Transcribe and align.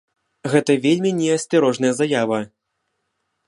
Гэта 0.53 0.75
вельмі 0.85 1.11
не 1.19 1.29
асцярожная 1.35 1.93
заява. 2.01 2.39